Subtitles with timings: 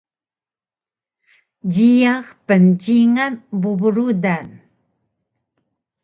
[1.73, 4.47] Jiyax pncingan bubu rudan